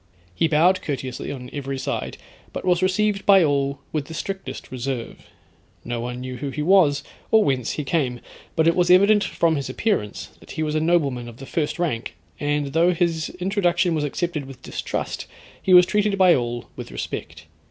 [0.33, 2.17] He bowed courteously on every side,
[2.53, 5.27] but was received by all with the strictest reserve.
[5.85, 8.19] No one knew who he was or whence he came,
[8.55, 11.77] but it was evident from his appearance, that he was a nobleman of the first
[11.77, 15.27] rank, and though his introduction was accepted with distrust,
[15.61, 17.45] he was treated by all with respect.